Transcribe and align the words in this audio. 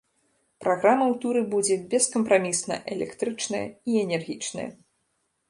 Праграма 0.63 1.03
ў 1.07 1.13
туры 1.25 1.41
будзе 1.53 1.77
бескампрамісна 1.91 2.79
электрычная 2.97 3.61
і 3.93 4.01
энергічная. 4.07 4.67